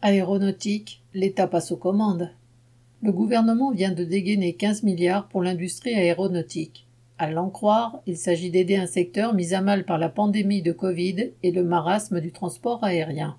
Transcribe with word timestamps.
Aéronautique, 0.00 1.02
l'État 1.12 1.48
passe 1.48 1.72
aux 1.72 1.76
commandes. 1.76 2.30
Le 3.02 3.10
gouvernement 3.10 3.72
vient 3.72 3.90
de 3.90 4.04
dégainer 4.04 4.54
15 4.54 4.84
milliards 4.84 5.26
pour 5.26 5.42
l'industrie 5.42 5.92
aéronautique. 5.92 6.86
À 7.18 7.32
l'en 7.32 7.50
croire, 7.50 8.00
il 8.06 8.16
s'agit 8.16 8.52
d'aider 8.52 8.76
un 8.76 8.86
secteur 8.86 9.34
mis 9.34 9.54
à 9.54 9.60
mal 9.60 9.84
par 9.84 9.98
la 9.98 10.08
pandémie 10.08 10.62
de 10.62 10.70
Covid 10.70 11.32
et 11.42 11.50
le 11.50 11.64
marasme 11.64 12.20
du 12.20 12.30
transport 12.30 12.84
aérien. 12.84 13.36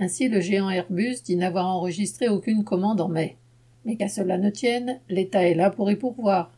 Ainsi, 0.00 0.28
le 0.28 0.42
géant 0.42 0.68
Airbus 0.68 1.22
dit 1.24 1.36
n'avoir 1.36 1.66
enregistré 1.66 2.28
aucune 2.28 2.62
commande 2.62 3.00
en 3.00 3.08
mai. 3.08 3.38
Mais 3.86 3.96
qu'à 3.96 4.10
cela 4.10 4.36
ne 4.36 4.50
tienne, 4.50 5.00
l'État 5.08 5.48
est 5.48 5.54
là 5.54 5.70
pour 5.70 5.90
y 5.90 5.96
pourvoir. 5.96 6.52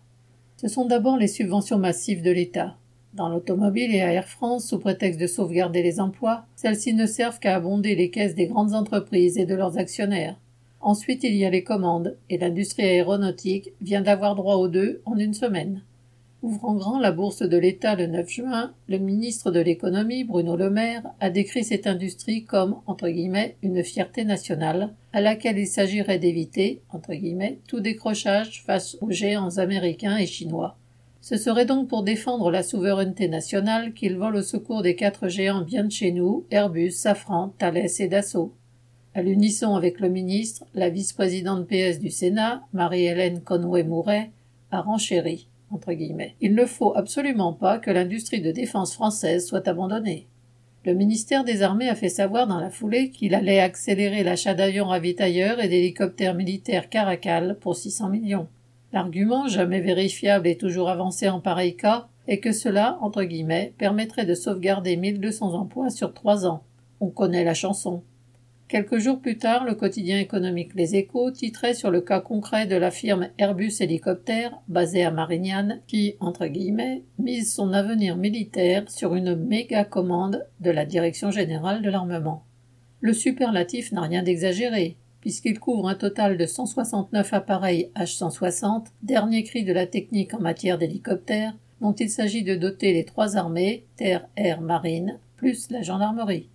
Ce 0.57 0.67
sont 0.67 0.85
d'abord 0.85 1.17
les 1.17 1.29
subventions 1.29 1.79
massives 1.79 2.23
de 2.23 2.33
l'État. 2.33 2.77
Dans 3.15 3.29
l'automobile 3.29 3.95
et 3.95 4.01
à 4.01 4.13
Air 4.13 4.27
France, 4.27 4.67
sous 4.67 4.81
prétexte 4.81 5.21
de 5.21 5.29
sauvegarder 5.29 5.85
les 5.85 6.01
emplois, 6.01 6.47
celles-ci 6.57 6.95
ne 6.95 7.07
servent 7.07 7.39
qu'à 7.39 7.55
abonder 7.55 7.95
les 7.95 8.11
caisses 8.11 8.35
des 8.35 8.49
grandes 8.49 8.75
entreprises 8.75 9.39
et 9.39 9.47
de 9.47 9.55
leurs 9.55 9.79
actionnaires. 9.79 10.37
Ensuite, 10.81 11.23
il 11.23 11.37
y 11.37 11.45
a 11.45 11.51
les 11.51 11.63
commandes, 11.63 12.17
et 12.29 12.39
l'industrie 12.39 12.83
aéronautique 12.83 13.71
vient 13.81 14.01
d'avoir 14.01 14.35
droit 14.35 14.57
aux 14.57 14.67
deux 14.67 15.01
en 15.05 15.17
une 15.17 15.33
semaine. 15.33 15.83
Ouvrant 16.43 16.75
grand 16.75 16.99
la 16.99 17.13
bourse 17.13 17.43
de 17.43 17.57
l'État 17.57 17.95
le 17.95 18.09
9 18.09 18.29
juin, 18.29 18.75
le 18.89 18.99
ministre 18.99 19.53
de 19.53 19.61
l'économie, 19.61 20.25
Bruno 20.25 20.57
Le 20.57 20.69
Maire, 20.69 21.05
a 21.21 21.31
décrit 21.31 21.63
cette 21.63 21.87
industrie 21.87 22.45
comme, 22.45 22.81
entre 22.87 23.09
guillemets, 23.09 23.57
une 23.63 23.85
fierté 23.85 24.25
nationale, 24.25 24.93
à 25.13 25.21
laquelle 25.21 25.59
il 25.59 25.69
s'agirait 25.69 26.19
d'éviter, 26.19 26.83
entre 26.91 27.15
guillemets, 27.15 27.61
tout 27.69 27.79
décrochage 27.79 28.65
face 28.67 28.99
aux 29.01 29.13
géants 29.13 29.57
américains 29.59 30.17
et 30.17 30.27
chinois. 30.27 30.77
Ce 31.25 31.39
serait 31.39 31.65
donc 31.65 31.89
pour 31.89 32.03
défendre 32.03 32.51
la 32.51 32.63
souveraineté 32.63 33.29
nationale 33.29 33.95
qu'il 33.95 34.19
vole 34.19 34.37
au 34.37 34.43
secours 34.43 34.83
des 34.83 34.95
quatre 34.95 35.29
géants 35.29 35.63
bien 35.63 35.85
de 35.85 35.91
chez 35.91 36.13
nous, 36.13 36.45
Airbus, 36.51 36.91
Safran, 36.91 37.55
Thales 37.57 37.89
et 37.99 38.09
Dassault. 38.09 38.53
À 39.15 39.23
l'unisson 39.23 39.75
avec 39.75 40.01
le 40.01 40.11
ministre, 40.11 40.67
la 40.75 40.91
vice-présidente 40.91 41.67
PS 41.67 41.99
du 41.99 42.11
Sénat, 42.11 42.61
Marie-Hélène 42.75 43.41
Conway-Mouret, 43.41 44.33
a 44.71 44.83
renchéri. 44.83 45.49
Il 46.43 46.55
ne 46.55 46.67
faut 46.67 46.95
absolument 46.95 47.55
pas 47.55 47.79
que 47.79 47.91
l'industrie 47.91 48.43
de 48.43 48.53
défense 48.53 48.93
française 48.93 49.47
soit 49.47 49.67
abandonnée. 49.67 50.27
Le 50.85 50.93
ministère 50.93 51.43
des 51.43 51.63
Armées 51.63 51.89
a 51.89 51.95
fait 51.95 52.11
savoir 52.11 52.47
dans 52.47 52.61
la 52.61 52.69
foulée 52.69 53.09
qu'il 53.09 53.35
allait 53.35 53.61
accélérer 53.61 54.25
l'achat 54.25 54.53
d'avions 54.53 54.89
ravitailleurs 54.89 55.59
et 55.59 55.69
d'hélicoptères 55.69 56.35
militaires 56.35 56.91
Caracal 56.91 57.57
pour 57.63 57.77
600 57.77 58.11
millions. 58.11 58.47
L'argument, 58.95 59.49
jamais 59.49 59.81
vérifiable 59.81 60.47
et 60.47 60.57
toujours 60.57 60.89
avancé 60.89 61.29
en 61.29 61.41
pareil 61.41 61.75
cas, 61.75 62.07
est 62.29 62.39
que 62.39 62.53
cela, 62.53 62.97
entre 63.01 63.25
guillemets, 63.25 63.75
permettrait 63.77 64.25
de 64.25 64.37
sauvegarder 64.37 64.97
1200 64.97 65.53
emplois 65.53 65.91
sur 65.91 66.15
trois 66.15 66.47
ans. 66.47 66.63
On 67.01 67.09
connaît 67.09 67.43
la 67.43 67.55
chanson. 67.55 68.05
Quelques 68.69 68.99
jours 68.99 69.19
plus 69.19 69.37
tard, 69.37 69.65
le 69.65 69.75
quotidien 69.75 70.21
économique 70.21 70.77
Les 70.77 70.95
Échos 70.95 71.33
titrait 71.33 71.75
sur 71.75 71.91
le 71.91 72.03
cas 72.03 72.21
concret 72.21 72.69
de 72.69 72.77
la 72.77 72.93
firme 72.93 73.31
Airbus 73.37 73.73
Hélicoptère, 73.81 74.57
basée 74.69 75.03
à 75.03 75.11
Marignane, 75.11 75.81
qui, 75.89 76.15
entre 76.21 76.47
guillemets, 76.47 77.03
mise 77.19 77.53
son 77.53 77.73
avenir 77.73 78.17
militaire 78.17 78.89
sur 78.89 79.17
une 79.17 79.35
méga 79.35 79.83
commande 79.83 80.47
de 80.61 80.71
la 80.71 80.87
Direction 80.87 81.33
générale 81.33 81.83
de 81.83 81.91
l'armement. 81.91 82.45
Le 83.01 83.13
superlatif 83.13 83.91
n'a 83.91 84.03
rien 84.03 84.23
d'exagéré 84.23 84.97
puisqu'il 85.25 85.59
couvre 85.59 85.89
un 85.89 85.95
total 85.95 86.37
de 86.37 86.45
169 86.45 87.33
appareils 87.33 87.89
H-160, 87.97 88.89
dernier 89.03 89.43
cri 89.43 89.65
de 89.65 89.73
la 89.73 89.87
technique 89.87 90.35
en 90.35 90.39
matière 90.39 90.77
d'hélicoptères, 90.77 91.55
dont 91.81 91.95
il 91.95 92.11
s'agit 92.11 92.43
de 92.43 92.55
doter 92.55 92.93
les 92.93 93.07
trois 93.07 93.39
armées, 93.39 93.87
terre, 93.97 94.29
air, 94.37 94.61
marine, 94.61 95.19
plus 95.39 95.71
la 95.71 95.81
gendarmerie. 95.81 96.51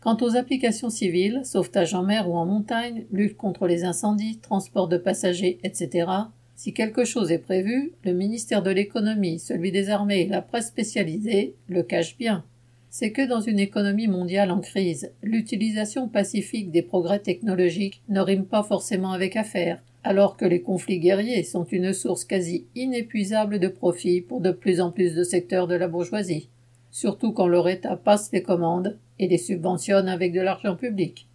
Quant 0.00 0.16
aux 0.20 0.34
applications 0.34 0.90
civiles, 0.90 1.42
sauvetage 1.44 1.94
en 1.94 2.02
mer 2.02 2.28
ou 2.28 2.34
en 2.34 2.44
montagne, 2.44 3.04
lutte 3.12 3.36
contre 3.36 3.68
les 3.68 3.84
incendies, 3.84 4.38
transport 4.38 4.88
de 4.88 4.96
passagers, 4.96 5.60
etc., 5.62 6.08
si 6.56 6.74
quelque 6.74 7.04
chose 7.04 7.30
est 7.30 7.38
prévu, 7.38 7.92
le 8.02 8.14
ministère 8.14 8.64
de 8.64 8.70
l'économie, 8.72 9.38
celui 9.38 9.70
des 9.70 9.90
armées 9.90 10.22
et 10.22 10.28
la 10.28 10.42
presse 10.42 10.66
spécialisée 10.66 11.54
le 11.68 11.84
cachent 11.84 12.18
bien 12.18 12.44
c'est 12.92 13.10
que 13.10 13.26
dans 13.26 13.40
une 13.40 13.58
économie 13.58 14.06
mondiale 14.06 14.50
en 14.50 14.60
crise, 14.60 15.12
l'utilisation 15.22 16.08
pacifique 16.08 16.70
des 16.70 16.82
progrès 16.82 17.20
technologiques 17.20 18.02
ne 18.10 18.20
rime 18.20 18.44
pas 18.44 18.62
forcément 18.62 19.12
avec 19.12 19.34
affaire, 19.34 19.82
alors 20.04 20.36
que 20.36 20.44
les 20.44 20.60
conflits 20.60 20.98
guerriers 20.98 21.42
sont 21.42 21.64
une 21.64 21.94
source 21.94 22.26
quasi 22.26 22.66
inépuisable 22.74 23.58
de 23.58 23.68
profit 23.68 24.20
pour 24.20 24.42
de 24.42 24.50
plus 24.50 24.82
en 24.82 24.92
plus 24.92 25.14
de 25.14 25.24
secteurs 25.24 25.68
de 25.68 25.74
la 25.74 25.88
bourgeoisie, 25.88 26.50
surtout 26.90 27.32
quand 27.32 27.46
leur 27.48 27.66
État 27.66 27.96
passe 27.96 28.30
les 28.30 28.42
commandes 28.42 28.98
et 29.18 29.26
les 29.26 29.38
subventionne 29.38 30.06
avec 30.06 30.34
de 30.34 30.42
l'argent 30.42 30.76
public. 30.76 31.26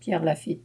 Pierre 0.00 0.24
Lafitte. 0.24 0.60